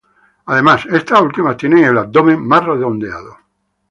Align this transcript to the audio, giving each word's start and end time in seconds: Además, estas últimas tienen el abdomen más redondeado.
Además, 0.47 0.87
estas 0.91 1.21
últimas 1.21 1.57
tienen 1.57 1.83
el 1.83 1.95
abdomen 1.99 2.39
más 2.43 2.65
redondeado. 2.65 3.37